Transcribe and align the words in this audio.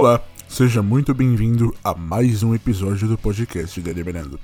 Olá, 0.00 0.18
seja 0.48 0.82
muito 0.82 1.12
bem-vindo 1.12 1.76
a 1.84 1.94
mais 1.94 2.42
um 2.42 2.54
episódio 2.54 3.06
do 3.06 3.18
podcast 3.18 3.78
Deliberando. 3.82 4.40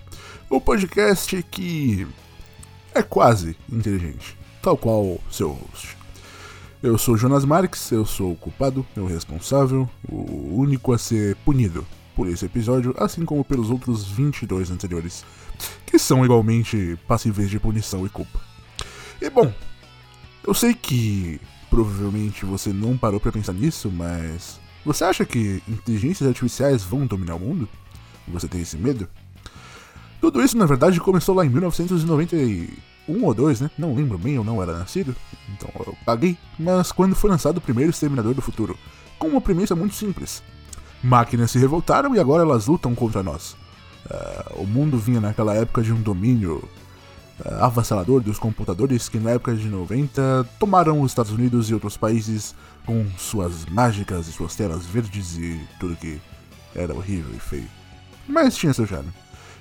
O 0.50 0.60
podcast 0.60 1.42
que 1.44 2.06
é 2.94 3.02
quase 3.02 3.56
inteligente, 3.72 4.36
tal 4.60 4.76
qual 4.76 5.18
seu 5.30 5.52
host. 5.52 5.96
Eu 6.82 6.98
sou 6.98 7.16
Jonas 7.16 7.46
Marques, 7.46 7.90
eu 7.90 8.04
sou 8.04 8.32
o 8.32 8.36
culpado, 8.36 8.84
o 8.94 9.06
responsável, 9.06 9.88
o 10.06 10.60
único 10.60 10.92
a 10.92 10.98
ser 10.98 11.34
punido 11.36 11.86
por 12.14 12.28
esse 12.28 12.44
episódio, 12.44 12.94
assim 12.98 13.24
como 13.24 13.42
pelos 13.42 13.70
outros 13.70 14.04
22 14.04 14.70
anteriores, 14.70 15.24
que 15.86 15.98
são 15.98 16.22
igualmente 16.22 16.98
passíveis 17.08 17.48
de 17.48 17.58
punição 17.58 18.04
e 18.04 18.10
culpa. 18.10 18.42
E 19.22 19.30
bom, 19.30 19.50
eu 20.46 20.52
sei 20.52 20.74
que 20.74 21.40
provavelmente 21.70 22.44
você 22.44 22.74
não 22.74 22.94
parou 22.94 23.18
para 23.18 23.32
pensar 23.32 23.54
nisso, 23.54 23.90
mas 23.90 24.60
você 24.86 25.02
acha 25.02 25.24
que 25.24 25.60
inteligências 25.66 26.28
artificiais 26.28 26.84
vão 26.84 27.06
dominar 27.06 27.34
o 27.34 27.40
mundo? 27.40 27.68
Você 28.28 28.46
tem 28.46 28.60
esse 28.60 28.76
medo? 28.76 29.08
Tudo 30.20 30.40
isso, 30.40 30.56
na 30.56 30.64
verdade, 30.64 31.00
começou 31.00 31.34
lá 31.34 31.44
em 31.44 31.48
1991 31.48 33.24
ou 33.24 33.34
2, 33.34 33.62
né? 33.62 33.70
Não 33.76 33.96
lembro 33.96 34.16
bem, 34.16 34.34
eu 34.34 34.44
não 34.44 34.62
era 34.62 34.78
nascido, 34.78 35.14
então 35.52 35.68
eu 35.84 35.96
paguei. 36.06 36.38
Mas 36.56 36.92
quando 36.92 37.16
foi 37.16 37.28
lançado 37.28 37.58
o 37.58 37.60
primeiro 37.60 37.90
Exterminador 37.90 38.32
do 38.32 38.40
Futuro, 38.40 38.78
com 39.18 39.26
uma 39.26 39.40
premissa 39.40 39.74
muito 39.74 39.96
simples. 39.96 40.40
Máquinas 41.02 41.50
se 41.50 41.58
revoltaram 41.58 42.14
e 42.14 42.20
agora 42.20 42.44
elas 42.44 42.68
lutam 42.68 42.94
contra 42.94 43.24
nós. 43.24 43.56
Uh, 44.06 44.62
o 44.62 44.66
mundo 44.66 44.96
vinha 44.98 45.20
naquela 45.20 45.52
época 45.52 45.82
de 45.82 45.92
um 45.92 46.00
domínio 46.00 46.62
avassalador 47.44 48.20
dos 48.20 48.38
computadores 48.38 49.08
que 49.08 49.18
na 49.18 49.30
época 49.32 49.54
de 49.54 49.68
90 49.68 50.48
tomaram 50.58 51.00
os 51.00 51.10
Estados 51.10 51.32
Unidos 51.32 51.68
e 51.68 51.74
outros 51.74 51.96
países 51.96 52.54
com 52.84 53.06
suas 53.18 53.66
mágicas 53.66 54.26
e 54.28 54.32
suas 54.32 54.54
telas 54.54 54.86
verdes 54.86 55.36
e 55.36 55.60
tudo 55.78 55.96
que 55.96 56.20
era 56.74 56.94
horrível 56.94 57.34
e 57.34 57.40
feio. 57.40 57.68
Mas 58.26 58.56
tinha 58.56 58.72
seu 58.72 58.86
charme. 58.86 59.10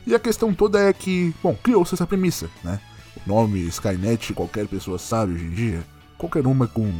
E 0.08 0.14
a 0.14 0.20
questão 0.20 0.54
toda 0.54 0.80
é 0.80 0.94
que, 0.94 1.34
bom, 1.42 1.56
criou-se 1.56 1.94
essa 1.94 2.06
premissa, 2.06 2.50
né? 2.64 2.80
O 3.26 3.30
nome 3.30 3.60
Skynet 3.68 4.34
qualquer 4.34 4.68
pessoa 4.68 5.00
sabe 5.00 5.34
hoje 5.34 5.46
em 5.46 5.52
dia, 5.52 5.84
qualquer 6.18 6.46
uma 6.46 6.68
com 6.68 6.92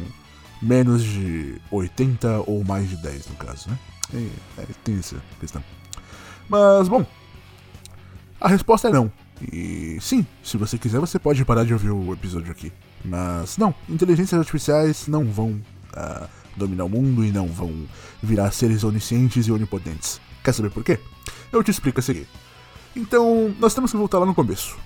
menos 0.60 1.04
de 1.04 1.60
80 1.70 2.44
ou 2.46 2.64
mais 2.64 2.88
de 2.88 2.96
10 2.96 3.28
no 3.28 3.36
caso, 3.36 3.70
né? 3.70 3.78
É, 4.14 4.62
é, 4.62 4.66
tem 4.84 4.98
essa 4.98 5.16
questão. 5.38 5.62
Mas, 6.48 6.88
bom, 6.88 7.04
a 8.40 8.48
resposta 8.48 8.88
é 8.88 8.92
não. 8.92 9.10
E 9.52 9.98
sim, 10.00 10.26
se 10.42 10.56
você 10.56 10.78
quiser, 10.78 10.98
você 10.98 11.18
pode 11.18 11.44
parar 11.44 11.64
de 11.64 11.72
ouvir 11.72 11.90
o 11.90 12.12
episódio 12.12 12.50
aqui. 12.50 12.72
Mas 13.04 13.56
não, 13.58 13.74
inteligências 13.88 14.38
artificiais 14.38 15.06
não 15.06 15.24
vão 15.24 15.50
uh, 15.50 16.28
dominar 16.56 16.84
o 16.84 16.88
mundo 16.88 17.24
e 17.24 17.30
não 17.30 17.46
vão 17.46 17.86
virar 18.22 18.50
seres 18.50 18.82
oniscientes 18.82 19.46
e 19.46 19.52
onipotentes. 19.52 20.20
Quer 20.42 20.52
saber 20.52 20.70
por 20.70 20.82
quê? 20.82 20.98
Eu 21.52 21.62
te 21.62 21.70
explico 21.70 22.00
a 22.00 22.02
seguir. 22.02 22.26
Então, 22.94 23.54
nós 23.60 23.74
temos 23.74 23.90
que 23.90 23.96
voltar 23.96 24.18
lá 24.18 24.26
no 24.26 24.34
começo. 24.34 24.76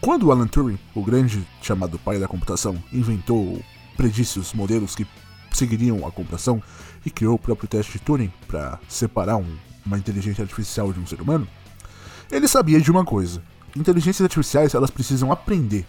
Quando 0.00 0.32
Alan 0.32 0.46
Turing, 0.46 0.78
o 0.94 1.02
grande 1.04 1.46
chamado 1.62 1.98
pai 1.98 2.18
da 2.18 2.26
computação, 2.26 2.82
inventou, 2.92 3.62
predisse 3.96 4.38
os 4.38 4.52
modelos 4.52 4.94
que 4.94 5.06
seguiriam 5.52 6.06
a 6.06 6.10
computação 6.10 6.62
e 7.04 7.10
criou 7.10 7.34
o 7.34 7.38
próprio 7.38 7.68
teste 7.68 7.92
de 7.92 7.98
Turing 8.00 8.32
para 8.46 8.78
separar 8.88 9.36
um, 9.36 9.56
uma 9.84 9.98
inteligência 9.98 10.42
artificial 10.42 10.92
de 10.92 10.98
um 10.98 11.06
ser 11.06 11.20
humano, 11.20 11.46
ele 12.30 12.48
sabia 12.48 12.80
de 12.80 12.90
uma 12.90 13.04
coisa: 13.04 13.42
inteligências 13.76 14.22
artificiais 14.24 14.74
elas 14.74 14.90
precisam 14.90 15.30
aprender. 15.32 15.86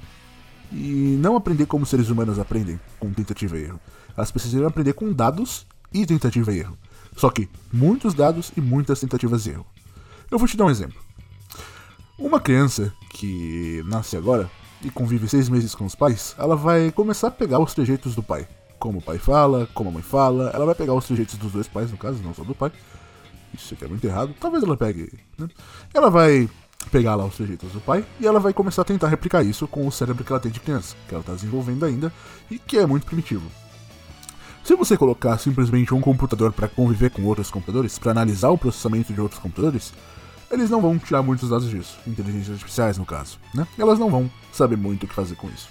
E 0.72 1.18
não 1.20 1.36
aprender 1.36 1.66
como 1.66 1.86
seres 1.86 2.10
humanos 2.10 2.40
aprendem, 2.40 2.80
com 3.00 3.12
tentativa 3.12 3.58
e 3.58 3.64
erro. 3.64 3.80
Elas 4.16 4.32
precisam 4.32 4.66
aprender 4.66 4.94
com 4.94 5.12
dados 5.12 5.66
e 5.94 6.06
tentativa 6.06 6.54
e 6.54 6.60
erro. 6.60 6.78
Só 7.16 7.30
que 7.30 7.50
muitos 7.72 8.14
dados 8.14 8.52
e 8.56 8.62
muitas 8.62 9.00
tentativas 9.00 9.46
e 9.46 9.50
erro. 9.50 9.66
Eu 10.30 10.40
vou 10.40 10.48
te 10.48 10.56
dar 10.56 10.66
um 10.66 10.70
exemplo. 10.70 10.98
Uma 12.18 12.40
criança 12.40 12.94
que 13.10 13.84
nasce 13.86 14.16
agora 14.16 14.50
e 14.84 14.90
convive 14.90 15.28
seis 15.28 15.50
meses 15.50 15.76
com 15.76 15.86
os 15.86 15.96
pais, 15.96 16.36
ela 16.38 16.56
vai 16.56 16.92
começar 16.92 17.28
a 17.28 17.32
pegar 17.32 17.60
os 17.60 17.74
trejeitos 17.74 18.16
do 18.16 18.24
pai. 18.24 18.48
Como 18.80 19.00
o 19.00 19.02
pai 19.02 19.18
fala, 19.18 19.68
como 19.74 19.90
a 19.90 19.94
mãe 19.94 20.02
fala, 20.02 20.50
ela 20.54 20.66
vai 20.66 20.74
pegar 20.74 20.94
os 20.94 21.06
trejeitos 21.06 21.36
dos 21.36 21.52
dois 21.52 21.68
pais, 21.68 21.92
no 21.92 21.98
caso, 21.98 22.24
não 22.24 22.34
só 22.34 22.44
do 22.44 22.56
pai. 22.56 22.72
Isso 23.54 23.74
aqui 23.74 23.86
é 23.86 23.88
muito 23.88 24.06
errado. 24.06 24.34
Talvez 24.40 24.64
ela 24.64 24.78
pegue. 24.78 25.12
Né? 25.38 25.50
Ela 25.94 26.10
vai 26.10 26.50
pegar 26.90 27.16
lá 27.16 27.26
os 27.26 27.36
trejeitos 27.36 27.72
do 27.72 27.80
pai 27.80 28.06
e 28.20 28.26
ela 28.26 28.40
vai 28.40 28.54
começar 28.54 28.82
a 28.82 28.86
tentar 28.86 29.08
replicar 29.08 29.44
isso 29.44 29.68
com 29.68 29.86
o 29.86 29.92
cérebro 29.92 30.24
que 30.24 30.32
ela 30.32 30.40
tem 30.40 30.52
de 30.52 30.60
criança, 30.60 30.96
que 31.08 31.14
ela 31.14 31.22
está 31.22 31.34
desenvolvendo 31.34 31.86
ainda 31.86 32.12
e 32.50 32.58
que 32.58 32.78
é 32.78 32.86
muito 32.86 33.06
primitivo. 33.06 33.50
Se 34.64 34.76
você 34.76 34.96
colocar 34.96 35.38
simplesmente 35.38 35.94
um 35.94 36.02
computador 36.02 36.54
para 36.54 36.68
conviver 36.68 37.10
com 37.10 37.24
outros 37.24 37.50
computadores, 37.50 37.98
para 37.98 38.12
analisar 38.12 38.50
o 38.50 38.58
processamento 38.58 39.12
de 39.12 39.20
outros 39.20 39.40
computadores, 39.40 39.94
eles 40.52 40.70
não 40.70 40.82
vão 40.82 41.00
tirar 41.00 41.24
muitos 41.24 41.50
dados 41.50 41.70
disso, 41.70 41.98
inteligências 42.06 42.52
artificiais 42.52 42.98
no 42.98 43.06
caso, 43.06 43.40
né? 43.56 43.66
Elas 43.78 43.98
não 43.98 44.10
vão 44.10 44.30
saber 44.52 44.78
muito 44.78 45.06
o 45.06 45.08
que 45.08 45.16
fazer 45.16 45.36
com 45.36 45.48
isso. 45.50 45.70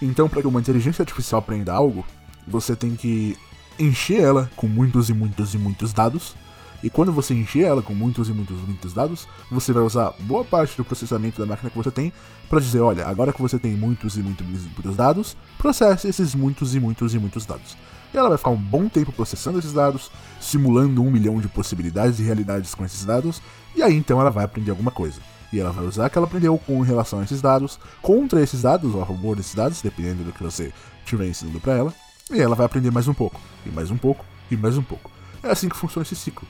Então, 0.00 0.28
para 0.28 0.40
que 0.40 0.46
uma 0.46 0.60
inteligência 0.60 1.02
artificial 1.02 1.40
aprenda 1.40 1.72
algo, 1.72 2.04
você 2.46 2.76
tem 2.76 2.94
que 2.94 3.36
encher 3.78 4.20
ela 4.20 4.50
com 4.54 4.68
muitos 4.68 5.08
e 5.08 5.14
muitos 5.14 5.54
e 5.54 5.58
muitos 5.58 5.92
dados 5.92 6.34
e 6.82 6.90
quando 6.90 7.12
você 7.12 7.32
encher 7.32 7.64
ela 7.64 7.80
com 7.80 7.94
muitos 7.94 8.28
e 8.28 8.32
muitos 8.32 8.58
e 8.58 8.62
muitos 8.62 8.92
dados, 8.92 9.28
você 9.50 9.72
vai 9.72 9.82
usar 9.82 10.12
boa 10.20 10.44
parte 10.44 10.76
do 10.76 10.84
processamento 10.84 11.40
da 11.40 11.46
máquina 11.46 11.70
que 11.70 11.76
você 11.76 11.90
tem 11.90 12.12
para 12.48 12.60
dizer, 12.60 12.80
olha, 12.80 13.06
agora 13.06 13.32
que 13.32 13.40
você 13.40 13.58
tem 13.58 13.72
muitos 13.72 14.16
e 14.16 14.20
muitos, 14.20 14.46
e 14.46 14.68
muitos 14.68 14.96
dados, 14.96 15.36
processe 15.58 16.08
esses 16.08 16.34
muitos 16.34 16.74
e 16.74 16.80
muitos 16.80 17.14
e 17.14 17.18
muitos 17.18 17.46
dados. 17.46 17.76
E 18.12 18.18
ela 18.18 18.28
vai 18.28 18.36
ficar 18.36 18.50
um 18.50 18.56
bom 18.56 18.88
tempo 18.88 19.12
processando 19.12 19.58
esses 19.58 19.72
dados, 19.72 20.10
simulando 20.40 21.02
um 21.02 21.10
milhão 21.10 21.40
de 21.40 21.48
possibilidades 21.48 22.18
e 22.18 22.22
realidades 22.24 22.74
com 22.74 22.84
esses 22.84 23.04
dados, 23.04 23.40
e 23.76 23.82
aí 23.82 23.94
então 23.94 24.20
ela 24.20 24.30
vai 24.30 24.44
aprender 24.44 24.70
alguma 24.70 24.90
coisa. 24.90 25.20
E 25.52 25.60
ela 25.60 25.70
vai 25.70 25.84
usar 25.84 26.06
o 26.06 26.10
que 26.10 26.18
ela 26.18 26.26
aprendeu 26.26 26.58
com 26.58 26.80
relação 26.80 27.20
a 27.20 27.24
esses 27.24 27.40
dados, 27.40 27.78
contra 28.00 28.42
esses 28.42 28.62
dados, 28.62 28.94
ou 28.94 29.02
a 29.02 29.06
favor 29.06 29.36
desses 29.36 29.54
dados, 29.54 29.80
dependendo 29.80 30.24
do 30.24 30.32
que 30.32 30.42
você 30.42 30.72
estiver 31.04 31.28
ensinando 31.28 31.60
para 31.60 31.74
ela, 31.74 31.94
e 32.30 32.40
ela 32.40 32.56
vai 32.56 32.66
aprender 32.66 32.90
mais 32.90 33.06
um 33.06 33.14
pouco, 33.14 33.40
e 33.64 33.70
mais 33.70 33.90
um 33.90 33.96
pouco, 33.96 34.24
e 34.50 34.56
mais 34.56 34.76
um 34.76 34.82
pouco. 34.82 35.11
É 35.42 35.50
assim 35.50 35.68
que 35.68 35.76
funciona 35.76 36.04
esse 36.04 36.14
ciclo. 36.14 36.46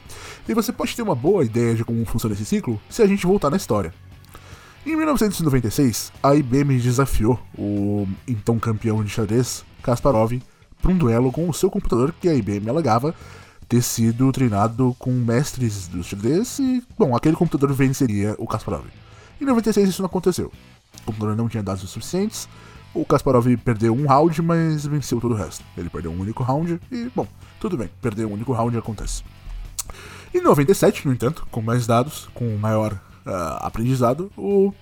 E 0.47 0.55
você 0.55 0.73
pode 0.73 0.95
ter 0.95 1.03
uma 1.03 1.15
boa 1.15 1.45
ideia 1.45 1.75
de 1.75 1.85
como 1.85 2.05
funciona 2.05 2.35
esse 2.35 2.45
ciclo 2.45 2.81
se 2.91 3.03
a 3.03 3.07
gente 3.07 3.27
voltar 3.27 3.51
na 3.51 3.57
história. 3.57 3.95
Em 4.85 4.97
1996, 4.97 6.13
a 6.23 6.35
IBM 6.35 6.79
desafiou 6.79 7.41
o 7.57 8.07
então 8.27 8.59
campeão 8.59 9.03
de 9.03 9.11
xadrez, 9.11 9.65
Kasparov, 9.83 10.33
para 10.81 10.91
um 10.91 10.99
duelo 10.99 11.31
com 11.31 11.49
o 11.49 11.55
seu 11.55 11.71
computador 11.71 12.13
que 12.21 12.29
a 12.29 12.35
IBM 12.35 12.69
alegava 12.69 13.15
ter 13.69 13.81
sido 13.81 14.31
treinado 14.33 14.95
com 14.99 15.13
mestres 15.13 15.87
do 15.87 16.03
xadrez 16.03 16.59
e, 16.59 16.83
bom, 16.99 17.17
aquele 17.17 17.37
computador 17.37 17.73
venceria 17.73 18.35
o 18.39 18.47
Kasparov. 18.47 18.85
Em 19.41 19.45
96 19.45 19.89
isso 19.89 20.03
não 20.03 20.07
aconteceu. 20.07 20.53
O 21.01 21.07
computador 21.07 21.37
não 21.37 21.49
tinha 21.49 21.63
dados 21.63 21.89
suficientes, 21.89 22.49
o 22.95 23.05
Kasparov 23.05 23.47
perdeu 23.59 23.95
um 23.95 24.07
round, 24.07 24.41
mas 24.43 24.87
venceu 24.87 25.21
todo 25.21 25.33
o 25.33 25.37
resto. 25.37 25.65
Ele 25.77 25.89
perdeu 25.89 26.11
um 26.11 26.21
único 26.21 26.43
round 26.43 26.81
e, 26.91 27.11
bom, 27.15 27.27
tudo 27.61 27.77
bem, 27.77 27.89
perder 28.01 28.27
um 28.27 28.33
único 28.33 28.53
round 28.53 28.77
acontece. 28.77 29.23
Em 30.35 30.41
97, 30.41 31.07
no 31.07 31.13
entanto, 31.13 31.47
com 31.51 31.61
mais 31.61 31.87
dados, 31.87 32.29
com 32.35 32.57
maior 32.57 32.93
uh, 32.93 33.59
aprendizado, 33.61 34.31
o 34.37 34.73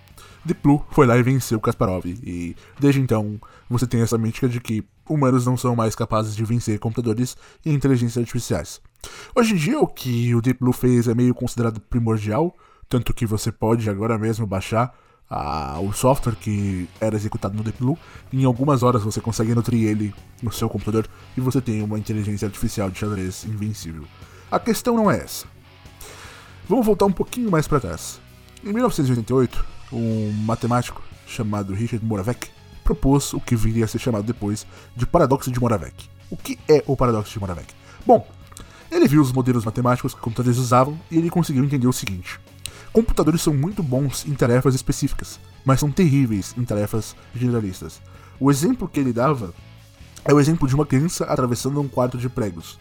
Deep 0.44 0.60
Blue 0.62 0.84
foi 0.90 1.06
lá 1.06 1.16
e 1.16 1.22
venceu 1.22 1.58
o 1.58 1.60
Kasparov. 1.60 2.04
E 2.06 2.56
desde 2.78 3.00
então, 3.00 3.40
você 3.68 3.86
tem 3.86 4.00
essa 4.00 4.16
mítica 4.16 4.48
de 4.48 4.60
que 4.60 4.84
humanos 5.08 5.44
não 5.44 5.56
são 5.56 5.74
mais 5.74 5.94
capazes 5.94 6.36
de 6.36 6.44
vencer 6.44 6.78
computadores 6.78 7.36
e 7.64 7.72
inteligências 7.72 8.18
artificiais. 8.18 8.80
Hoje 9.34 9.54
em 9.54 9.56
dia, 9.56 9.78
o 9.78 9.86
que 9.86 10.34
o 10.34 10.40
Deep 10.40 10.60
Blue 10.60 10.72
fez 10.72 11.08
é 11.08 11.14
meio 11.14 11.34
considerado 11.34 11.80
primordial, 11.80 12.54
tanto 12.88 13.12
que 13.12 13.26
você 13.26 13.50
pode 13.50 13.88
agora 13.90 14.18
mesmo 14.18 14.46
baixar 14.46 14.94
a, 15.30 15.78
o 15.80 15.92
software 15.92 16.34
que 16.34 16.88
era 17.00 17.14
executado 17.14 17.56
no 17.56 17.62
Deep 17.62 17.78
Blue. 17.78 17.96
Em 18.32 18.44
algumas 18.44 18.82
horas 18.82 19.04
você 19.04 19.20
consegue 19.20 19.54
nutrir 19.54 19.88
ele 19.88 20.12
no 20.42 20.50
seu 20.50 20.68
computador 20.68 21.08
e 21.36 21.40
você 21.40 21.60
tem 21.60 21.82
uma 21.82 21.98
inteligência 21.98 22.46
artificial 22.46 22.90
de 22.90 22.98
xadrez 22.98 23.44
invencível. 23.44 24.04
A 24.50 24.58
questão 24.58 24.96
não 24.96 25.08
é 25.08 25.18
essa. 25.18 25.46
Vamos 26.68 26.84
voltar 26.84 27.06
um 27.06 27.12
pouquinho 27.12 27.50
mais 27.50 27.68
para 27.68 27.80
trás. 27.80 28.20
Em 28.64 28.72
1988, 28.72 29.64
um 29.92 30.32
matemático 30.44 31.02
chamado 31.26 31.72
Richard 31.72 32.04
Moravec 32.04 32.48
propôs 32.82 33.32
o 33.32 33.40
que 33.40 33.54
viria 33.54 33.84
a 33.84 33.88
ser 33.88 34.00
chamado 34.00 34.24
depois 34.24 34.66
de 34.96 35.06
paradoxo 35.06 35.50
de 35.50 35.60
Moravec. 35.60 36.08
O 36.28 36.36
que 36.36 36.58
é 36.68 36.82
o 36.86 36.96
paradoxo 36.96 37.32
de 37.32 37.38
Moravec? 37.38 37.72
Bom, 38.04 38.26
ele 38.90 39.06
viu 39.06 39.22
os 39.22 39.32
modelos 39.32 39.64
matemáticos 39.64 40.14
que 40.14 40.20
computadores 40.20 40.58
usavam 40.58 40.98
e 41.10 41.16
ele 41.16 41.30
conseguiu 41.30 41.64
entender 41.64 41.86
o 41.86 41.92
seguinte: 41.92 42.40
Computadores 42.92 43.42
são 43.42 43.54
muito 43.54 43.82
bons 43.82 44.26
em 44.26 44.34
tarefas 44.34 44.74
específicas, 44.74 45.38
mas 45.64 45.80
são 45.80 45.90
terríveis 45.90 46.54
em 46.56 46.64
tarefas 46.64 47.14
generalistas. 47.34 48.00
O 48.38 48.50
exemplo 48.50 48.88
que 48.88 48.98
ele 48.98 49.12
dava 49.12 49.54
é 50.24 50.34
o 50.34 50.40
exemplo 50.40 50.66
de 50.66 50.74
uma 50.74 50.86
criança 50.86 51.24
atravessando 51.24 51.80
um 51.80 51.88
quarto 51.88 52.18
de 52.18 52.28
pregos. 52.28 52.78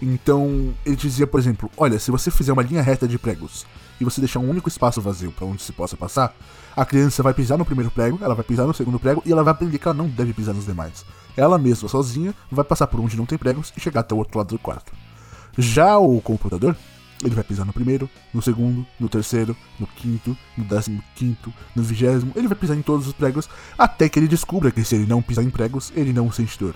Então, 0.00 0.72
ele 0.84 0.96
dizia, 0.96 1.26
por 1.26 1.38
exemplo, 1.38 1.70
olha, 1.76 1.98
se 1.98 2.10
você 2.10 2.30
fizer 2.30 2.52
uma 2.52 2.62
linha 2.62 2.80
reta 2.80 3.06
de 3.06 3.18
pregos 3.18 3.66
e 4.00 4.04
você 4.04 4.20
deixar 4.20 4.38
um 4.38 4.48
único 4.48 4.68
espaço 4.68 5.00
vazio 5.00 5.30
para 5.30 5.44
onde 5.44 5.62
se 5.62 5.72
possa 5.72 5.96
passar, 5.96 6.34
a 6.74 6.86
criança 6.86 7.22
vai 7.22 7.34
pisar 7.34 7.58
no 7.58 7.66
primeiro 7.66 7.90
prego, 7.90 8.18
ela 8.22 8.34
vai 8.34 8.44
pisar 8.44 8.66
no 8.66 8.72
segundo 8.72 8.98
prego 8.98 9.22
e 9.26 9.32
ela 9.32 9.44
vai 9.44 9.52
aprender 9.52 9.78
que 9.78 9.86
ela 9.86 9.96
não 9.96 10.08
deve 10.08 10.32
pisar 10.32 10.54
nos 10.54 10.64
demais. 10.64 11.04
Ela 11.36 11.58
mesma, 11.58 11.88
sozinha, 11.88 12.34
vai 12.50 12.64
passar 12.64 12.86
por 12.86 12.98
onde 12.98 13.16
não 13.16 13.26
tem 13.26 13.36
pregos 13.36 13.72
e 13.76 13.80
chegar 13.80 14.00
até 14.00 14.14
o 14.14 14.18
outro 14.18 14.38
lado 14.38 14.48
do 14.48 14.58
quarto. 14.58 14.92
Já 15.58 15.98
o 15.98 16.20
computador, 16.22 16.74
ele 17.22 17.34
vai 17.34 17.44
pisar 17.44 17.66
no 17.66 17.72
primeiro, 17.72 18.08
no 18.32 18.40
segundo, 18.40 18.86
no 18.98 19.08
terceiro, 19.08 19.56
no 19.78 19.86
quinto, 19.86 20.36
no 20.56 20.64
décimo 20.64 21.02
quinto, 21.14 21.52
no 21.74 21.82
vigésimo, 21.82 22.32
ele 22.34 22.48
vai 22.48 22.56
pisar 22.56 22.76
em 22.76 22.82
todos 22.82 23.06
os 23.06 23.12
pregos, 23.12 23.48
até 23.76 24.08
que 24.08 24.18
ele 24.18 24.28
descubra 24.28 24.70
que 24.70 24.82
se 24.84 24.94
ele 24.94 25.06
não 25.06 25.20
pisar 25.20 25.44
em 25.44 25.50
pregos, 25.50 25.92
ele 25.94 26.12
não 26.12 26.32
sente 26.32 26.58
dor. 26.58 26.74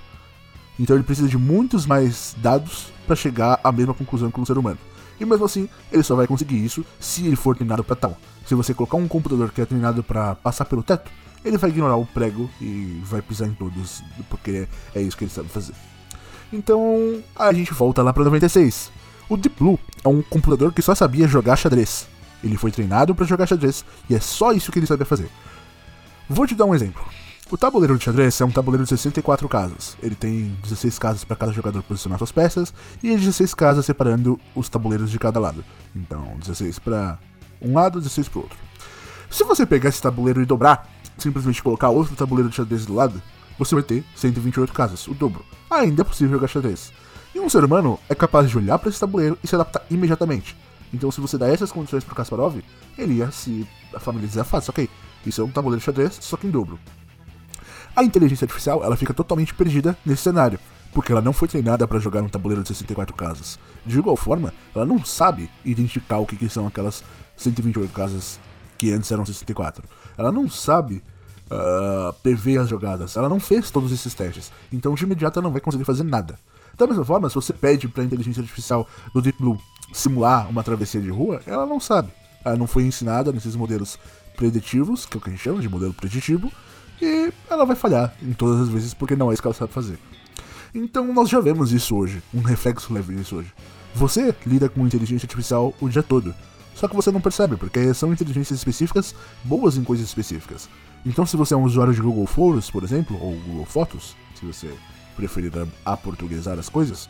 Então 0.78 0.96
ele 0.96 1.04
precisa 1.04 1.28
de 1.28 1.38
muitos 1.38 1.86
mais 1.86 2.34
dados 2.38 2.92
para 3.06 3.16
chegar 3.16 3.60
à 3.62 3.70
mesma 3.70 3.94
conclusão 3.94 4.30
que 4.30 4.40
um 4.40 4.44
ser 4.44 4.58
humano. 4.58 4.78
E 5.18 5.24
mesmo 5.24 5.44
assim, 5.44 5.68
ele 5.92 6.02
só 6.02 6.16
vai 6.16 6.26
conseguir 6.26 6.62
isso 6.62 6.84
se 6.98 7.24
ele 7.26 7.36
for 7.36 7.54
treinado 7.54 7.84
para 7.84 7.96
tal. 7.96 8.18
Se 8.44 8.54
você 8.54 8.74
colocar 8.74 8.96
um 8.96 9.08
computador 9.08 9.52
que 9.52 9.60
é 9.60 9.64
treinado 9.64 10.02
para 10.02 10.34
passar 10.34 10.64
pelo 10.64 10.82
teto, 10.82 11.10
ele 11.44 11.56
vai 11.56 11.70
ignorar 11.70 11.96
o 11.96 12.06
prego 12.06 12.50
e 12.60 13.00
vai 13.04 13.22
pisar 13.22 13.46
em 13.46 13.54
todos, 13.54 14.02
porque 14.28 14.66
é 14.94 15.00
isso 15.00 15.16
que 15.16 15.24
ele 15.24 15.30
sabe 15.30 15.48
fazer. 15.48 15.74
Então, 16.52 17.22
a 17.36 17.52
gente 17.52 17.72
volta 17.72 18.02
lá 18.02 18.12
para 18.12 18.24
96. 18.24 18.90
O 19.28 19.36
Deep 19.36 19.56
Blue 19.58 19.78
é 20.02 20.08
um 20.08 20.22
computador 20.22 20.72
que 20.72 20.82
só 20.82 20.94
sabia 20.94 21.26
jogar 21.26 21.56
xadrez. 21.56 22.06
Ele 22.42 22.56
foi 22.56 22.70
treinado 22.70 23.14
para 23.14 23.24
jogar 23.24 23.46
xadrez 23.46 23.84
e 24.08 24.14
é 24.14 24.20
só 24.20 24.52
isso 24.52 24.70
que 24.70 24.78
ele 24.78 24.86
sabia 24.86 25.06
fazer. 25.06 25.30
Vou 26.28 26.46
te 26.46 26.54
dar 26.54 26.66
um 26.66 26.74
exemplo. 26.74 27.02
O 27.50 27.56
tabuleiro 27.56 27.96
de 27.96 28.04
xadrez 28.04 28.40
é 28.40 28.44
um 28.44 28.50
tabuleiro 28.50 28.84
de 28.84 28.88
64 28.88 29.48
casas. 29.48 29.96
Ele 30.02 30.14
tem 30.14 30.56
16 30.62 30.98
casas 30.98 31.24
para 31.24 31.36
cada 31.36 31.52
jogador 31.52 31.82
posicionar 31.82 32.18
suas 32.18 32.32
peças 32.32 32.72
e 33.02 33.16
16 33.16 33.54
casas 33.54 33.86
separando 33.86 34.40
os 34.54 34.68
tabuleiros 34.68 35.10
de 35.10 35.18
cada 35.18 35.38
lado. 35.38 35.64
Então, 35.94 36.36
16 36.38 36.78
para 36.78 37.18
um 37.60 37.74
lado, 37.74 38.00
16 38.00 38.28
para 38.28 38.38
o 38.38 38.42
outro. 38.42 38.58
Se 39.30 39.44
você 39.44 39.64
pegar 39.66 39.88
esse 39.88 40.02
tabuleiro 40.02 40.42
e 40.42 40.46
dobrar, 40.46 40.88
simplesmente 41.18 41.62
colocar 41.62 41.90
outro 41.90 42.14
tabuleiro 42.16 42.50
de 42.50 42.56
xadrez 42.56 42.86
do 42.86 42.94
lado, 42.94 43.22
você 43.58 43.74
vai 43.74 43.84
ter 43.84 44.04
128 44.16 44.72
casas, 44.72 45.06
o 45.06 45.14
dobro. 45.14 45.44
Ainda 45.70 46.02
é 46.02 46.04
possível 46.04 46.34
jogar 46.34 46.48
xadrez. 46.48 46.92
E 47.34 47.40
um 47.40 47.48
ser 47.48 47.64
humano 47.64 47.98
é 48.08 48.14
capaz 48.14 48.48
de 48.48 48.56
olhar 48.56 48.78
para 48.78 48.88
esse 48.88 49.00
tabuleiro 49.00 49.36
e 49.42 49.46
se 49.46 49.54
adaptar 49.54 49.84
imediatamente. 49.90 50.56
Então, 50.92 51.10
se 51.10 51.20
você 51.20 51.36
dá 51.36 51.48
essas 51.48 51.72
condições 51.72 52.04
para 52.04 52.14
Kasparov, 52.14 52.60
ele 52.96 53.14
ia 53.14 53.30
se 53.32 53.66
familiarizar 53.98 54.44
fácil. 54.44 54.70
Ok, 54.70 54.88
isso 55.26 55.40
é 55.40 55.44
um 55.44 55.50
tabuleiro 55.50 55.80
de 55.80 55.84
xadrez, 55.84 56.16
só 56.20 56.36
que 56.36 56.46
em 56.46 56.50
dobro. 56.50 56.78
A 57.96 58.04
inteligência 58.04 58.44
artificial 58.44 58.84
ela 58.84 58.96
fica 58.96 59.12
totalmente 59.12 59.52
perdida 59.52 59.98
nesse 60.06 60.22
cenário, 60.22 60.60
porque 60.92 61.10
ela 61.10 61.20
não 61.20 61.32
foi 61.32 61.48
treinada 61.48 61.88
para 61.88 61.98
jogar 61.98 62.22
um 62.22 62.28
tabuleiro 62.28 62.62
de 62.62 62.68
64 62.68 63.16
casas. 63.16 63.58
De 63.84 63.98
igual 63.98 64.16
forma, 64.16 64.54
ela 64.72 64.86
não 64.86 65.04
sabe 65.04 65.50
identificar 65.64 66.18
o 66.18 66.26
que, 66.26 66.36
que 66.36 66.48
são 66.48 66.68
aquelas 66.68 67.02
128 67.36 67.92
casas 67.92 68.38
que 68.78 68.92
antes 68.92 69.10
eram 69.10 69.26
64. 69.26 69.84
Ela 70.16 70.30
não 70.30 70.48
sabe 70.48 71.02
uh, 71.50 72.12
prever 72.22 72.58
as 72.58 72.68
jogadas, 72.68 73.16
ela 73.16 73.28
não 73.28 73.40
fez 73.40 73.70
todos 73.70 73.90
esses 73.90 74.14
testes, 74.14 74.52
então 74.72 74.94
de 74.94 75.02
imediato 75.04 75.38
ela 75.38 75.44
não 75.44 75.52
vai 75.52 75.60
conseguir 75.60 75.84
fazer 75.84 76.04
nada. 76.04 76.38
Da 76.76 76.86
mesma 76.86 77.04
forma, 77.04 77.28
se 77.28 77.34
você 77.34 77.52
pede 77.52 77.88
para 77.88 78.02
a 78.02 78.06
inteligência 78.06 78.40
artificial 78.40 78.88
do 79.12 79.22
Deep 79.22 79.38
Blue 79.38 79.58
simular 79.92 80.48
uma 80.48 80.62
travessia 80.62 81.00
de 81.00 81.10
rua, 81.10 81.40
ela 81.46 81.66
não 81.66 81.78
sabe. 81.78 82.10
Ela 82.44 82.56
não 82.56 82.66
foi 82.66 82.84
ensinada 82.84 83.32
nesses 83.32 83.54
modelos 83.56 83.98
preditivos, 84.36 85.06
que 85.06 85.16
é 85.16 85.18
o 85.18 85.20
que 85.20 85.30
a 85.30 85.32
gente 85.32 85.42
chama 85.42 85.60
de 85.60 85.68
modelo 85.68 85.94
preditivo, 85.94 86.50
e 87.00 87.32
ela 87.48 87.64
vai 87.64 87.76
falhar 87.76 88.14
em 88.22 88.32
todas 88.32 88.60
as 88.60 88.68
vezes 88.68 88.94
porque 88.94 89.16
não 89.16 89.30
é 89.30 89.34
isso 89.34 89.42
que 89.42 89.48
ela 89.48 89.54
sabe 89.54 89.72
fazer. 89.72 89.98
Então 90.74 91.12
nós 91.12 91.28
já 91.28 91.40
vemos 91.40 91.72
isso 91.72 91.96
hoje, 91.96 92.22
um 92.32 92.40
reflexo 92.40 92.92
leve 92.92 93.14
disso 93.14 93.36
hoje. 93.36 93.52
Você 93.94 94.34
lida 94.44 94.68
com 94.68 94.84
inteligência 94.84 95.26
artificial 95.26 95.72
o 95.80 95.88
dia 95.88 96.02
todo, 96.02 96.34
só 96.74 96.88
que 96.88 96.96
você 96.96 97.12
não 97.12 97.20
percebe, 97.20 97.56
porque 97.56 97.94
são 97.94 98.12
inteligências 98.12 98.58
específicas 98.58 99.14
boas 99.44 99.76
em 99.76 99.84
coisas 99.84 100.06
específicas. 100.06 100.68
Então 101.06 101.24
se 101.24 101.36
você 101.36 101.54
é 101.54 101.56
um 101.56 101.62
usuário 101.62 101.94
de 101.94 102.00
Google 102.00 102.26
Photos, 102.26 102.70
por 102.70 102.82
exemplo, 102.82 103.16
ou 103.20 103.32
Google 103.32 103.66
Fotos, 103.66 104.16
se 104.34 104.44
você 104.44 104.74
preferir 105.14 105.52
aportuguesar 105.84 106.58
as 106.58 106.68
coisas, 106.68 107.08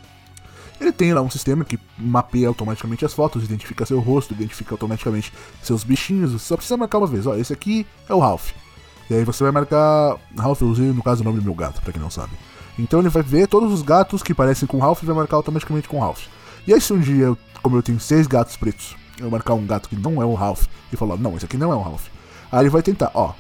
ele 0.80 0.92
tem 0.92 1.12
lá 1.12 1.22
um 1.22 1.30
sistema 1.30 1.64
que 1.64 1.78
mapeia 1.96 2.48
automaticamente 2.48 3.04
as 3.04 3.14
fotos, 3.14 3.44
identifica 3.44 3.86
seu 3.86 4.00
rosto, 4.00 4.34
identifica 4.34 4.74
automaticamente 4.74 5.32
seus 5.62 5.84
bichinhos. 5.84 6.32
Você 6.32 6.46
só 6.46 6.56
precisa 6.56 6.76
marcar 6.76 6.98
uma 6.98 7.06
vez, 7.06 7.26
ó, 7.26 7.36
esse 7.36 7.52
aqui 7.52 7.86
é 8.08 8.14
o 8.14 8.18
Ralph. 8.18 8.50
E 9.08 9.14
aí 9.14 9.24
você 9.24 9.42
vai 9.44 9.52
marcar. 9.52 10.16
Ralph, 10.36 10.62
eu 10.62 10.68
usei 10.68 10.86
no 10.86 11.02
caso 11.02 11.22
o 11.22 11.24
nome 11.24 11.38
do 11.38 11.44
meu 11.44 11.54
gato, 11.54 11.80
para 11.82 11.92
quem 11.92 12.02
não 12.02 12.10
sabe. 12.10 12.32
Então 12.78 12.98
ele 13.00 13.08
vai 13.08 13.22
ver 13.22 13.46
todos 13.46 13.72
os 13.72 13.82
gatos 13.82 14.22
que 14.22 14.34
parecem 14.34 14.66
com 14.66 14.78
Ralph 14.78 15.02
e 15.02 15.06
vai 15.06 15.14
marcar 15.14 15.36
automaticamente 15.36 15.88
com 15.88 16.00
Ralph. 16.00 16.26
E 16.66 16.74
aí 16.74 16.80
se 16.80 16.92
um 16.92 16.98
dia, 16.98 17.36
como 17.62 17.76
eu 17.76 17.82
tenho 17.82 18.00
seis 18.00 18.26
gatos 18.26 18.56
pretos, 18.56 18.96
eu 19.20 19.30
marcar 19.30 19.54
um 19.54 19.66
gato 19.66 19.88
que 19.88 19.96
não 19.96 20.20
é 20.20 20.24
o 20.24 20.34
Ralph 20.34 20.66
e 20.92 20.96
falar, 20.96 21.16
não, 21.16 21.36
esse 21.36 21.44
aqui 21.44 21.56
não 21.56 21.72
é 21.72 21.76
o 21.76 21.82
Ralph. 21.82 22.06
Aí 22.50 22.60
ele 22.62 22.70
vai 22.70 22.82
tentar, 22.82 23.10
ó. 23.14 23.32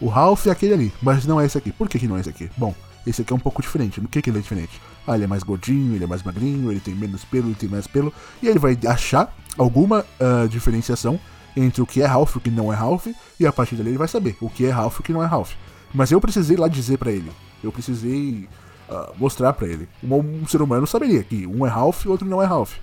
O 0.00 0.08
Ralph 0.08 0.46
é 0.46 0.50
aquele 0.50 0.74
ali, 0.74 0.92
mas 1.02 1.26
não 1.26 1.40
é 1.40 1.46
esse 1.46 1.58
aqui. 1.58 1.72
Por 1.72 1.88
que, 1.88 1.98
que 1.98 2.08
não 2.08 2.16
é 2.16 2.20
esse 2.20 2.30
aqui? 2.30 2.50
Bom, 2.56 2.74
esse 3.06 3.22
aqui 3.22 3.32
é 3.32 3.36
um 3.36 3.40
pouco 3.40 3.60
diferente. 3.60 4.00
No 4.00 4.08
que, 4.08 4.22
que 4.22 4.30
ele 4.30 4.38
é 4.38 4.40
diferente? 4.40 4.80
Ah, 5.06 5.14
ele 5.14 5.24
é 5.24 5.26
mais 5.26 5.42
gordinho, 5.42 5.94
ele 5.94 6.04
é 6.04 6.06
mais 6.06 6.22
magrinho, 6.22 6.70
ele 6.70 6.80
tem 6.80 6.94
menos 6.94 7.24
pelo, 7.24 7.48
ele 7.48 7.54
tem 7.54 7.68
mais 7.68 7.86
pelo. 7.86 8.12
E 8.42 8.48
ele 8.48 8.58
vai 8.58 8.78
achar 8.86 9.34
alguma 9.58 10.04
uh, 10.20 10.48
diferenciação 10.48 11.18
entre 11.56 11.82
o 11.82 11.86
que 11.86 12.02
é 12.02 12.06
Ralph 12.06 12.34
e 12.34 12.38
o 12.38 12.40
que 12.40 12.50
não 12.50 12.72
é 12.72 12.76
Ralph. 12.76 13.06
E 13.38 13.46
a 13.46 13.52
partir 13.52 13.76
dali 13.76 13.90
ele 13.90 13.98
vai 13.98 14.08
saber 14.08 14.36
o 14.40 14.48
que 14.48 14.64
é 14.64 14.70
Ralph 14.70 14.96
e 14.96 15.00
o 15.00 15.02
que 15.02 15.12
não 15.12 15.22
é 15.22 15.26
Ralph. 15.26 15.52
Mas 15.92 16.10
eu 16.10 16.20
precisei 16.20 16.56
lá 16.56 16.66
dizer 16.66 16.98
para 16.98 17.12
ele. 17.12 17.30
Eu 17.62 17.70
precisei 17.70 18.48
uh, 18.88 19.12
mostrar 19.16 19.52
para 19.52 19.68
ele. 19.68 19.88
Um, 20.02 20.14
um, 20.16 20.46
ser 20.46 20.62
humano 20.62 20.86
saberia 20.86 21.22
que 21.22 21.46
um 21.46 21.64
é 21.64 21.68
Ralph 21.68 22.04
e 22.04 22.08
o 22.08 22.10
outro 22.10 22.26
não 22.26 22.42
é 22.42 22.46
Ralph. 22.46 22.74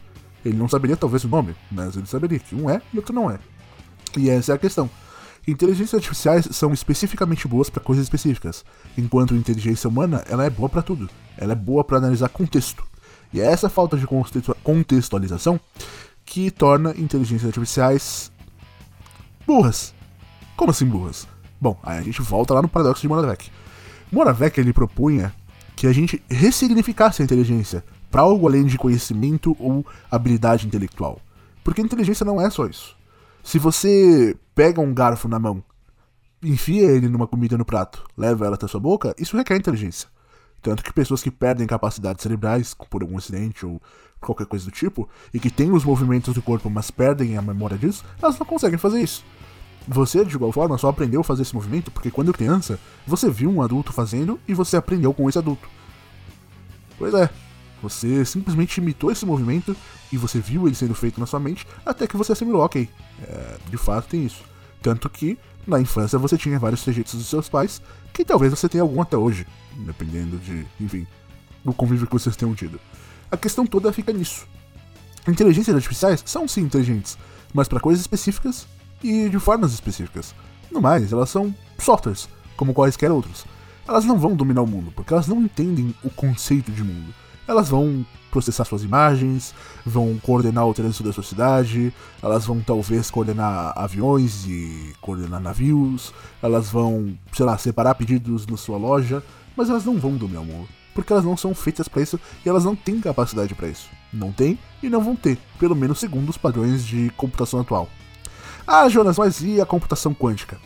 Ele 0.45 0.57
não 0.57 0.67
saberia 0.67 0.97
talvez 0.97 1.23
o 1.23 1.27
nome, 1.27 1.55
mas 1.71 1.95
ele 1.95 2.07
saberia 2.07 2.39
que 2.39 2.55
um 2.55 2.69
é 2.69 2.81
e 2.93 2.97
outro 2.97 3.13
não 3.13 3.29
é. 3.29 3.37
E 4.17 4.29
essa 4.29 4.53
é 4.53 4.55
a 4.55 4.57
questão. 4.57 4.89
Inteligências 5.47 5.95
artificiais 5.95 6.47
são 6.51 6.71
especificamente 6.71 7.47
boas 7.47 7.69
para 7.69 7.83
coisas 7.83 8.03
específicas, 8.03 8.63
enquanto 8.97 9.35
inteligência 9.35 9.89
humana 9.89 10.23
ela 10.29 10.45
é 10.45 10.49
boa 10.49 10.69
para 10.69 10.81
tudo. 10.83 11.09
Ela 11.37 11.53
é 11.53 11.55
boa 11.55 11.83
para 11.83 11.97
analisar 11.97 12.29
contexto. 12.29 12.83
E 13.33 13.41
é 13.41 13.45
essa 13.45 13.69
falta 13.69 13.97
de 13.97 14.05
contextualização 14.63 15.59
que 16.25 16.51
torna 16.51 16.91
inteligências 16.97 17.47
artificiais 17.47 18.31
burras. 19.47 19.93
Como 20.55 20.71
assim 20.71 20.85
burras? 20.85 21.27
Bom, 21.59 21.79
aí 21.81 21.97
a 21.97 22.01
gente 22.01 22.21
volta 22.21 22.53
lá 22.53 22.61
no 22.61 22.69
paradoxo 22.69 23.01
de 23.01 23.07
Moravec. 23.07 23.49
Moravec 24.11 24.59
ele 24.59 24.73
propunha 24.73 25.33
que 25.75 25.87
a 25.87 25.93
gente 25.93 26.21
ressignificasse 26.29 27.21
a 27.21 27.25
inteligência 27.25 27.83
para 28.11 28.21
algo 28.21 28.47
além 28.47 28.65
de 28.65 28.77
conhecimento 28.77 29.55
ou 29.59 29.85
habilidade 30.11 30.67
intelectual. 30.67 31.19
Porque 31.63 31.81
inteligência 31.81 32.25
não 32.25 32.41
é 32.41 32.49
só 32.49 32.67
isso. 32.67 32.95
Se 33.43 33.57
você 33.57 34.35
pega 34.53 34.81
um 34.81 34.93
garfo 34.93 35.27
na 35.27 35.39
mão, 35.39 35.63
enfia 36.43 36.89
ele 36.89 37.07
numa 37.07 37.27
comida 37.27 37.57
no 37.57 37.65
prato, 37.65 38.03
leva 38.17 38.45
ela 38.45 38.55
até 38.55 38.67
sua 38.67 38.79
boca, 38.79 39.13
isso 39.17 39.37
requer 39.37 39.55
inteligência. 39.55 40.09
Tanto 40.61 40.83
que 40.83 40.93
pessoas 40.93 41.23
que 41.23 41.31
perdem 41.31 41.65
capacidades 41.65 42.21
cerebrais 42.21 42.75
por 42.89 43.01
algum 43.01 43.17
acidente 43.17 43.65
ou 43.65 43.81
qualquer 44.19 44.45
coisa 44.45 44.65
do 44.65 44.71
tipo, 44.71 45.09
e 45.33 45.39
que 45.39 45.49
têm 45.49 45.71
os 45.71 45.83
movimentos 45.83 46.33
do 46.33 46.41
corpo, 46.41 46.69
mas 46.69 46.91
perdem 46.91 47.35
a 47.35 47.41
memória 47.41 47.77
disso, 47.77 48.05
elas 48.21 48.37
não 48.37 48.45
conseguem 48.45 48.77
fazer 48.77 49.01
isso. 49.01 49.25
Você, 49.87 50.23
de 50.23 50.35
igual 50.35 50.51
forma, 50.51 50.77
só 50.77 50.89
aprendeu 50.89 51.21
a 51.21 51.23
fazer 51.23 51.41
esse 51.41 51.55
movimento 51.55 51.89
porque 51.89 52.11
quando 52.11 52.31
criança, 52.31 52.79
você 53.05 53.29
viu 53.29 53.49
um 53.49 53.63
adulto 53.63 53.91
fazendo 53.91 54.39
e 54.47 54.53
você 54.53 54.77
aprendeu 54.77 55.11
com 55.11 55.27
esse 55.27 55.39
adulto. 55.39 55.67
Pois 56.99 57.15
é, 57.15 57.29
você 57.81 58.23
simplesmente 58.25 58.77
imitou 58.77 59.11
esse 59.11 59.25
movimento 59.25 59.75
e 60.11 60.17
você 60.17 60.39
viu 60.39 60.67
ele 60.67 60.75
sendo 60.75 60.93
feito 60.93 61.19
na 61.19 61.25
sua 61.25 61.39
mente 61.39 61.65
até 61.85 62.05
que 62.05 62.17
você 62.17 62.33
assimilou, 62.33 62.61
ok, 62.61 62.87
é, 63.23 63.57
de 63.69 63.77
fato 63.77 64.09
tem 64.09 64.25
isso. 64.25 64.43
Tanto 64.81 65.09
que 65.09 65.37
na 65.65 65.79
infância 65.79 66.17
você 66.17 66.37
tinha 66.37 66.59
vários 66.59 66.83
trejeitos 66.83 67.13
dos 67.13 67.27
seus 67.27 67.47
pais, 67.49 67.81
que 68.13 68.25
talvez 68.25 68.51
você 68.51 68.67
tenha 68.67 68.81
algum 68.81 69.01
até 69.01 69.17
hoje, 69.17 69.45
dependendo 69.85 70.37
de, 70.37 70.65
enfim, 70.79 71.07
do 71.63 71.73
convívio 71.73 72.07
que 72.07 72.13
vocês 72.13 72.35
tenham 72.35 72.55
tido. 72.55 72.79
A 73.29 73.37
questão 73.37 73.65
toda 73.65 73.93
fica 73.93 74.11
nisso. 74.11 74.47
Inteligências 75.27 75.75
artificiais 75.75 76.23
são 76.25 76.47
sim 76.47 76.61
inteligentes, 76.61 77.17
mas 77.53 77.67
para 77.67 77.79
coisas 77.79 78.01
específicas 78.01 78.67
e 79.03 79.29
de 79.29 79.39
formas 79.39 79.73
específicas. 79.73 80.33
No 80.71 80.81
mais, 80.81 81.11
elas 81.11 81.29
são 81.29 81.53
softwares, 81.77 82.27
como 82.57 82.73
quaisquer 82.73 83.11
outros. 83.11 83.45
Elas 83.87 84.05
não 84.05 84.17
vão 84.17 84.35
dominar 84.35 84.61
o 84.61 84.67
mundo, 84.67 84.91
porque 84.95 85.13
elas 85.13 85.27
não 85.27 85.41
entendem 85.41 85.93
o 86.03 86.09
conceito 86.09 86.71
de 86.71 86.83
mundo 86.83 87.13
elas 87.47 87.69
vão 87.69 88.05
processar 88.31 88.63
suas 88.63 88.83
imagens, 88.83 89.53
vão 89.85 90.17
coordenar 90.23 90.65
o 90.65 90.73
trânsito 90.73 91.03
da 91.03 91.13
sua 91.13 91.23
cidade, 91.23 91.93
elas 92.23 92.45
vão 92.45 92.61
talvez 92.61 93.11
coordenar 93.11 93.73
aviões 93.75 94.45
e 94.47 94.93
coordenar 95.01 95.41
navios, 95.41 96.13
elas 96.41 96.69
vão, 96.69 97.13
sei 97.33 97.45
lá, 97.45 97.57
separar 97.57 97.95
pedidos 97.95 98.47
na 98.47 98.55
sua 98.57 98.77
loja, 98.77 99.21
mas 99.55 99.69
elas 99.69 99.85
não 99.85 99.99
vão 99.99 100.15
dominar 100.15 100.41
o 100.41 100.45
mundo, 100.45 100.69
porque 100.95 101.11
elas 101.11 101.25
não 101.25 101.35
são 101.35 101.53
feitas 101.53 101.87
para 101.87 102.01
isso 102.01 102.19
e 102.45 102.49
elas 102.49 102.63
não 102.63 102.75
têm 102.75 103.01
capacidade 103.01 103.53
para 103.53 103.67
isso. 103.67 103.89
Não 104.13 104.31
tem 104.31 104.57
e 104.81 104.89
não 104.89 105.01
vão 105.01 105.15
ter, 105.15 105.37
pelo 105.59 105.75
menos 105.75 105.99
segundo 105.99 106.29
os 106.29 106.37
padrões 106.37 106.85
de 106.85 107.09
computação 107.17 107.59
atual. 107.59 107.89
Ah, 108.65 108.87
Jonas, 108.87 109.17
mas 109.17 109.41
e 109.41 109.59
a 109.59 109.65
computação 109.65 110.13
quântica? 110.13 110.57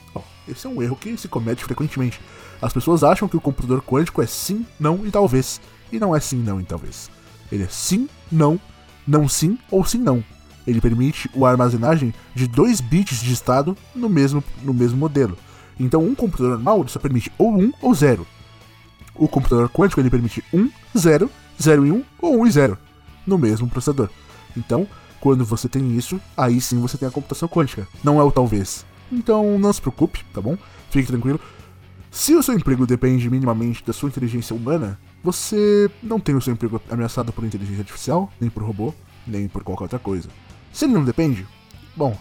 Esse 0.47 0.67
é 0.67 0.69
um 0.69 0.81
erro 0.81 0.95
que 0.95 1.15
se 1.17 1.27
comete 1.27 1.63
frequentemente. 1.63 2.19
As 2.61 2.73
pessoas 2.73 3.03
acham 3.03 3.27
que 3.27 3.37
o 3.37 3.41
computador 3.41 3.81
quântico 3.81 4.21
é 4.21 4.27
sim, 4.27 4.65
não 4.79 5.05
e 5.05 5.11
talvez. 5.11 5.59
E 5.91 5.99
não 5.99 6.15
é 6.15 6.19
sim, 6.19 6.37
não 6.37 6.59
e 6.59 6.63
talvez. 6.63 7.09
Ele 7.51 7.63
é 7.63 7.67
sim, 7.67 8.09
não, 8.31 8.59
não 9.07 9.27
sim 9.27 9.57
ou 9.69 9.83
sim, 9.85 9.99
não. 9.99 10.23
Ele 10.65 10.81
permite 10.81 11.29
a 11.35 11.47
armazenagem 11.47 12.13
de 12.33 12.47
2 12.47 12.81
bits 12.81 13.21
de 13.21 13.33
estado 13.33 13.77
no 13.93 14.09
mesmo, 14.09 14.43
no 14.63 14.73
mesmo 14.73 14.97
modelo. 14.97 15.37
Então, 15.79 16.03
um 16.03 16.15
computador 16.15 16.53
normal 16.53 16.87
só 16.87 16.99
permite 16.99 17.31
ou 17.37 17.51
1 17.53 17.59
um, 17.59 17.73
ou 17.81 17.93
0. 17.93 18.25
O 19.13 19.27
computador 19.27 19.69
quântico 19.69 20.01
ele 20.01 20.09
permite 20.09 20.43
1, 20.53 20.69
0, 20.97 21.29
0 21.61 21.85
e 21.85 21.91
1 21.91 22.03
ou 22.19 22.41
1 22.41 22.47
e 22.47 22.51
0. 22.51 22.77
no 23.25 23.37
mesmo 23.37 23.67
processador. 23.67 24.09
Então, 24.55 24.87
quando 25.19 25.43
você 25.43 25.67
tem 25.67 25.97
isso, 25.97 26.21
aí 26.37 26.61
sim 26.61 26.79
você 26.79 26.97
tem 26.97 27.07
a 27.07 27.11
computação 27.11 27.47
quântica. 27.47 27.87
Não 28.03 28.19
é 28.19 28.23
o 28.23 28.31
talvez. 28.31 28.85
Então 29.11 29.57
não 29.59 29.71
se 29.71 29.81
preocupe, 29.81 30.23
tá 30.33 30.41
bom? 30.41 30.57
Fique 30.89 31.07
tranquilo. 31.07 31.39
Se 32.11 32.33
o 32.33 32.41
seu 32.41 32.55
emprego 32.55 32.87
depende 32.87 33.29
minimamente 33.29 33.83
da 33.83 33.91
sua 33.91 34.09
inteligência 34.09 34.55
humana, 34.55 34.97
você 35.23 35.89
não 36.01 36.19
tem 36.19 36.35
o 36.35 36.41
seu 36.41 36.53
emprego 36.53 36.81
ameaçado 36.89 37.33
por 37.33 37.43
inteligência 37.43 37.81
artificial, 37.81 38.31
nem 38.39 38.49
por 38.49 38.63
robô, 38.63 38.93
nem 39.27 39.47
por 39.47 39.63
qualquer 39.63 39.83
outra 39.83 39.99
coisa. 39.99 40.29
Se 40.71 40.85
ele 40.85 40.93
não 40.93 41.03
depende, 41.03 41.45
bom, 41.95 42.17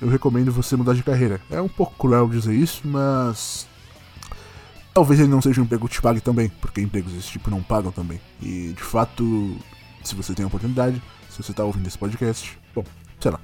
eu 0.00 0.08
recomendo 0.08 0.52
você 0.52 0.76
mudar 0.76 0.94
de 0.94 1.02
carreira. 1.02 1.40
É 1.50 1.60
um 1.60 1.68
pouco 1.68 1.94
cruel 1.96 2.28
dizer 2.28 2.54
isso, 2.54 2.86
mas. 2.86 3.66
Talvez 4.94 5.20
ele 5.20 5.28
não 5.28 5.40
seja 5.40 5.60
um 5.60 5.64
emprego 5.64 5.88
que 5.88 5.94
te 5.94 6.02
pague 6.02 6.20
também, 6.20 6.50
porque 6.60 6.80
empregos 6.80 7.12
desse 7.12 7.30
tipo 7.30 7.50
não 7.50 7.62
pagam 7.62 7.92
também. 7.92 8.20
E 8.42 8.72
de 8.76 8.82
fato, 8.82 9.56
se 10.02 10.14
você 10.14 10.34
tem 10.34 10.44
a 10.44 10.48
oportunidade, 10.48 11.00
se 11.28 11.42
você 11.42 11.52
está 11.52 11.64
ouvindo 11.64 11.86
esse 11.86 11.98
podcast, 11.98 12.58
bom, 12.74 12.84
sei 13.20 13.30
lá. 13.30 13.40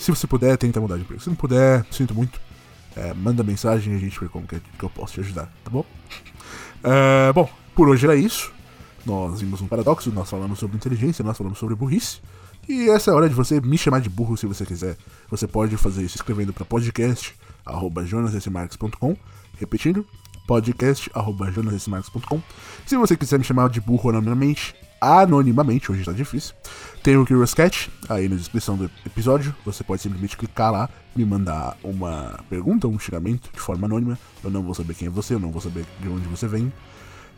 Se 0.00 0.10
você 0.10 0.26
puder, 0.26 0.56
tenta 0.56 0.80
mudar 0.80 0.96
de 0.96 1.02
emprego. 1.02 1.22
Se 1.22 1.28
não 1.28 1.36
puder, 1.36 1.84
sinto 1.90 2.14
muito. 2.14 2.40
É, 2.96 3.12
manda 3.12 3.44
mensagem 3.44 3.92
e 3.92 3.96
a 3.96 3.98
gente 3.98 4.18
vê 4.18 4.26
como 4.28 4.46
que, 4.46 4.58
que 4.58 4.82
eu 4.82 4.88
posso 4.88 5.12
te 5.14 5.20
ajudar, 5.20 5.52
tá 5.62 5.70
bom? 5.70 5.84
É, 6.82 7.30
bom, 7.32 7.48
por 7.74 7.88
hoje 7.88 8.06
era 8.06 8.14
isso. 8.16 8.50
Nós 9.04 9.40
vimos 9.40 9.60
um 9.60 9.66
paradoxo, 9.66 10.10
nós 10.10 10.30
falamos 10.30 10.58
sobre 10.58 10.76
inteligência, 10.76 11.22
nós 11.22 11.36
falamos 11.36 11.58
sobre 11.58 11.74
burrice. 11.74 12.20
E 12.66 12.88
essa 12.88 13.10
é 13.10 13.12
a 13.12 13.16
hora 13.16 13.28
de 13.28 13.34
você 13.34 13.60
me 13.60 13.76
chamar 13.76 14.00
de 14.00 14.08
burro 14.08 14.38
se 14.38 14.46
você 14.46 14.64
quiser. 14.64 14.96
Você 15.30 15.46
pode 15.46 15.76
fazer 15.76 16.02
isso 16.02 16.16
escrevendo 16.16 16.50
para 16.52 16.64
podcast@jonasmarques.com, 16.64 19.16
repetindo, 19.58 20.06
podcast@jonasmarques.com. 20.46 22.40
Se 22.86 22.96
você 22.96 23.14
quiser 23.16 23.38
me 23.38 23.44
chamar 23.44 23.68
de 23.68 23.82
burro 23.82 24.08
anonimamente, 24.10 24.74
anonimamente, 25.00 25.90
hoje 25.90 26.00
está 26.00 26.12
difícil, 26.12 26.54
tem 27.02 27.16
o 27.16 27.26
Curious 27.26 27.54
Cat 27.54 27.90
aí 28.08 28.28
na 28.28 28.36
descrição 28.36 28.76
do 28.76 28.90
episódio. 29.06 29.54
Você 29.64 29.82
pode 29.82 30.02
simplesmente 30.02 30.36
clicar 30.36 30.70
lá, 30.70 30.88
me 31.16 31.24
mandar 31.24 31.76
uma 31.82 32.38
pergunta, 32.48 32.86
um 32.86 32.98
xingamento 32.98 33.50
de 33.52 33.60
forma 33.60 33.86
anônima. 33.86 34.18
Eu 34.44 34.50
não 34.50 34.62
vou 34.62 34.74
saber 34.74 34.94
quem 34.94 35.08
é 35.08 35.10
você, 35.10 35.34
eu 35.34 35.40
não 35.40 35.50
vou 35.50 35.60
saber 35.60 35.86
de 36.00 36.08
onde 36.08 36.28
você 36.28 36.46
vem. 36.46 36.72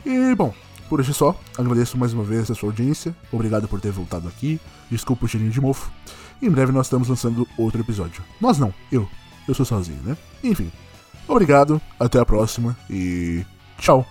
E 0.05 0.35
bom, 0.35 0.53
por 0.89 1.01
hoje 1.01 1.13
é 1.13 1.15
só. 1.15 1.39
Agradeço 1.57 1.97
mais 1.97 2.13
uma 2.13 2.25
vez 2.25 2.51
a 2.51 2.55
sua 2.55 2.69
audiência. 2.69 3.15
Obrigado 3.31 3.69
por 3.69 3.81
ter 3.81 3.93
voltado 3.93 4.29
aqui. 4.29 4.61
Desculpa 4.91 5.25
o 5.25 5.29
cheirinho 5.29 5.53
de 5.53 5.61
mofo. 5.61 5.91
Em 6.43 6.51
breve 6.51 6.73
nós 6.73 6.87
estamos 6.87 7.09
lançando 7.09 7.47
outro 7.57 7.81
episódio. 7.81 8.23
Nós 8.41 8.59
não, 8.59 8.75
eu. 8.91 9.09
Eu 9.47 9.55
sou 9.55 9.65
sozinho, 9.65 10.01
né? 10.03 10.17
Enfim. 10.43 10.71
Obrigado, 11.27 11.81
até 11.99 12.19
a 12.19 12.27
próxima 12.27 12.77
e 12.91 13.45
tchau. 13.79 14.07